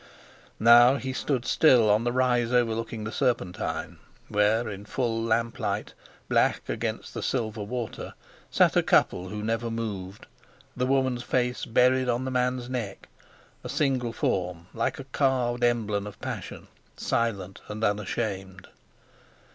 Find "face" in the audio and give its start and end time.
11.21-11.65